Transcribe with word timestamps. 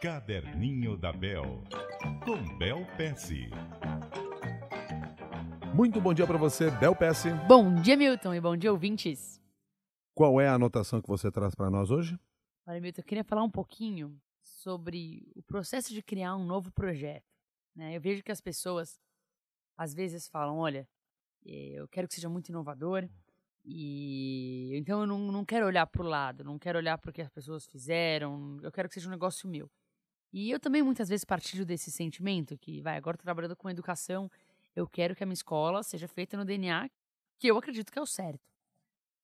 Caderninho 0.00 0.96
da 0.96 1.12
Bel, 1.12 1.64
com 2.24 2.56
Bel 2.56 2.86
Pesce. 2.96 3.50
Muito 5.74 6.00
bom 6.00 6.14
dia 6.14 6.24
para 6.24 6.38
você, 6.38 6.70
Bel 6.70 6.94
Pesce. 6.94 7.30
Bom 7.48 7.74
dia, 7.82 7.96
Milton, 7.96 8.32
e 8.32 8.40
bom 8.40 8.56
dia, 8.56 8.70
ouvintes. 8.70 9.42
Qual 10.14 10.40
é 10.40 10.46
a 10.46 10.54
anotação 10.54 11.02
que 11.02 11.08
você 11.08 11.32
traz 11.32 11.52
para 11.56 11.68
nós 11.68 11.90
hoje? 11.90 12.16
Olha, 12.64 12.80
Milton, 12.80 13.00
eu 13.00 13.04
queria 13.04 13.24
falar 13.24 13.42
um 13.42 13.50
pouquinho 13.50 14.16
sobre 14.40 15.32
o 15.34 15.42
processo 15.42 15.92
de 15.92 16.00
criar 16.00 16.36
um 16.36 16.44
novo 16.44 16.70
projeto. 16.70 17.26
Né? 17.74 17.96
Eu 17.96 18.00
vejo 18.00 18.22
que 18.22 18.30
as 18.30 18.40
pessoas 18.40 19.00
às 19.76 19.92
vezes 19.92 20.28
falam, 20.28 20.58
olha, 20.58 20.88
eu 21.44 21.88
quero 21.88 22.06
que 22.06 22.14
seja 22.14 22.28
muito 22.28 22.50
inovador, 22.50 23.08
e 23.64 24.70
então 24.76 25.00
eu 25.00 25.08
não, 25.08 25.18
não 25.32 25.44
quero 25.44 25.66
olhar 25.66 25.86
para 25.88 26.02
o 26.02 26.06
lado, 26.06 26.44
não 26.44 26.56
quero 26.56 26.78
olhar 26.78 26.96
para 26.98 27.10
o 27.10 27.12
que 27.12 27.20
as 27.20 27.30
pessoas 27.30 27.66
fizeram, 27.66 28.60
eu 28.62 28.70
quero 28.70 28.88
que 28.88 28.94
seja 28.94 29.08
um 29.08 29.10
negócio 29.10 29.48
meu. 29.48 29.68
E 30.32 30.50
eu 30.50 30.60
também 30.60 30.82
muitas 30.82 31.08
vezes 31.08 31.24
partilho 31.24 31.64
desse 31.64 31.90
sentimento 31.90 32.56
que, 32.58 32.80
vai, 32.80 32.96
agora 32.96 33.16
trabalhando 33.16 33.56
com 33.56 33.70
educação, 33.70 34.30
eu 34.76 34.86
quero 34.86 35.14
que 35.14 35.22
a 35.22 35.26
minha 35.26 35.34
escola 35.34 35.82
seja 35.82 36.06
feita 36.06 36.36
no 36.36 36.44
DNA 36.44 36.90
que 37.38 37.46
eu 37.46 37.56
acredito 37.56 37.90
que 37.90 37.98
é 37.98 38.02
o 38.02 38.06
certo. 38.06 38.52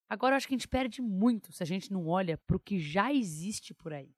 Agora 0.09 0.35
eu 0.35 0.37
acho 0.37 0.47
que 0.47 0.55
a 0.55 0.57
gente 0.57 0.69
perde 0.69 1.03
muito 1.03 1.53
se 1.53 1.63
a 1.63 1.67
gente 1.67 1.93
não 1.93 2.07
olha 2.07 2.39
para 2.39 2.57
o 2.57 2.61
que 2.61 2.79
já 2.79 3.13
existe 3.13 3.75
por 3.75 3.93
aí. 3.93 4.15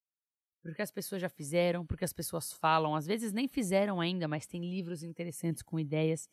Porque 0.61 0.83
as 0.83 0.91
pessoas 0.91 1.23
já 1.23 1.29
fizeram, 1.29 1.87
porque 1.87 2.05
as 2.05 2.13
pessoas 2.13 2.53
falam, 2.53 2.95
às 2.95 3.07
vezes 3.07 3.33
nem 3.33 3.47
fizeram 3.47 4.01
ainda, 4.01 4.27
mas 4.27 4.47
tem 4.47 4.69
livros 4.69 5.03
interessantes 5.03 5.63
com 5.63 5.79
ideias. 5.79 6.29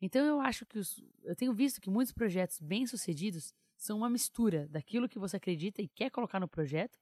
Então 0.00 0.24
eu 0.24 0.40
acho 0.40 0.64
que 0.64 0.78
os, 0.78 1.02
eu 1.22 1.34
tenho 1.34 1.52
visto 1.52 1.80
que 1.80 1.90
muitos 1.90 2.12
projetos 2.12 2.60
bem-sucedidos 2.60 3.52
são 3.76 3.98
uma 3.98 4.08
mistura 4.08 4.68
daquilo 4.68 5.08
que 5.08 5.18
você 5.18 5.36
acredita 5.36 5.82
e 5.82 5.88
quer 5.88 6.10
colocar 6.10 6.38
no 6.38 6.48
projeto 6.48 6.98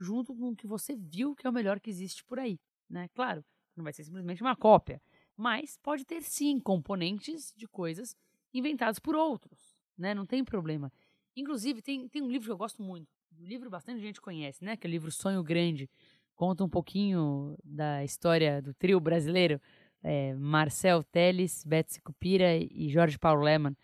junto 0.00 0.34
com 0.34 0.50
o 0.50 0.56
que 0.56 0.66
você 0.66 0.96
viu 0.96 1.34
que 1.34 1.46
é 1.46 1.50
o 1.50 1.52
melhor 1.52 1.80
que 1.80 1.90
existe 1.90 2.24
por 2.24 2.38
aí, 2.38 2.58
né? 2.88 3.08
Claro, 3.14 3.44
não 3.76 3.84
vai 3.84 3.92
ser 3.92 4.04
simplesmente 4.04 4.42
uma 4.42 4.56
cópia, 4.56 5.00
mas 5.36 5.78
pode 5.82 6.04
ter 6.04 6.22
sim 6.22 6.60
componentes 6.60 7.52
de 7.56 7.66
coisas 7.66 8.16
inventados 8.52 8.98
por 8.98 9.14
outros, 9.14 9.76
né? 9.96 10.14
Não 10.14 10.26
tem 10.26 10.44
problema. 10.44 10.92
Inclusive, 11.36 11.82
tem, 11.82 12.08
tem 12.08 12.22
um 12.22 12.30
livro 12.30 12.46
que 12.46 12.52
eu 12.52 12.56
gosto 12.56 12.82
muito, 12.82 13.08
um 13.38 13.44
livro 13.44 13.68
bastante 13.68 14.00
gente 14.00 14.20
conhece, 14.20 14.64
né? 14.64 14.76
Que 14.76 14.86
é 14.86 14.88
o 14.88 14.90
livro 14.90 15.10
Sonho 15.10 15.42
Grande. 15.42 15.90
Conta 16.36 16.64
um 16.64 16.68
pouquinho 16.68 17.56
da 17.64 18.04
história 18.04 18.60
do 18.60 18.74
trio 18.74 18.98
brasileiro, 19.00 19.60
é, 20.02 20.34
Marcel 20.34 21.02
Teles, 21.02 21.64
Betsy 21.64 22.00
Cupira 22.00 22.56
e 22.56 22.88
Jorge 22.88 23.18
Paulo 23.18 23.42
Leman, 23.42 23.76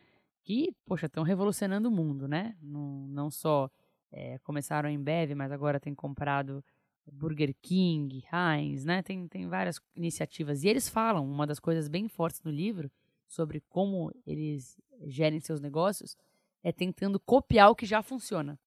que, 0.42 0.75
poxa, 0.84 1.06
estão 1.06 1.22
revolucionando 1.22 1.88
o 1.88 1.92
mundo, 1.92 2.27
né? 2.27 2.56
Não, 2.61 3.06
não 3.08 3.31
só 3.31 3.70
é, 4.12 4.39
começaram 4.39 4.89
em 4.89 5.03
Bev, 5.03 5.34
mas 5.34 5.53
agora 5.53 5.80
tem 5.80 5.94
comprado 5.94 6.64
Burger 7.11 7.55
King, 7.61 8.25
Heinz, 8.33 8.84
né? 8.84 9.03
Tem, 9.03 9.27
tem 9.28 9.48
várias 9.48 9.80
iniciativas. 9.94 10.62
E 10.62 10.69
eles 10.69 10.89
falam, 10.89 11.28
uma 11.28 11.47
das 11.47 11.58
coisas 11.58 11.89
bem 11.89 12.08
fortes 12.08 12.42
no 12.42 12.50
livro, 12.50 12.91
sobre 13.27 13.61
como 13.69 14.12
eles 14.27 14.78
gerem 15.06 15.41
seus 15.41 15.61
negócios, 15.61 16.16
é 16.62 16.72
tentando 16.72 17.19
copiar 17.19 17.70
o 17.70 17.75
que 17.75 17.86
já 17.86 18.03
funciona. 18.03 18.58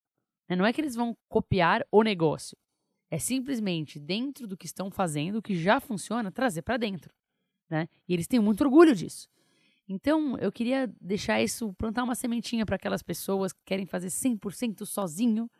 Né? 0.48 0.56
Não 0.56 0.66
é 0.66 0.72
que 0.72 0.80
eles 0.80 0.94
vão 0.94 1.16
copiar 1.28 1.86
o 1.90 2.02
negócio. 2.02 2.56
É 3.10 3.18
simplesmente, 3.18 3.98
dentro 3.98 4.46
do 4.46 4.56
que 4.56 4.66
estão 4.66 4.90
fazendo, 4.90 5.36
o 5.36 5.42
que 5.42 5.56
já 5.56 5.78
funciona, 5.78 6.32
trazer 6.32 6.62
para 6.62 6.76
dentro. 6.76 7.14
Né? 7.68 7.88
E 8.08 8.14
eles 8.14 8.26
têm 8.26 8.40
muito 8.40 8.64
orgulho 8.64 8.94
disso. 8.94 9.28
Então, 9.88 10.38
eu 10.38 10.50
queria 10.50 10.92
deixar 11.00 11.42
isso, 11.42 11.72
plantar 11.74 12.04
uma 12.04 12.14
sementinha 12.14 12.64
para 12.64 12.76
aquelas 12.76 13.02
pessoas 13.02 13.52
que 13.52 13.60
querem 13.64 13.86
fazer 13.86 14.08
100% 14.08 14.86
sozinho, 14.86 15.50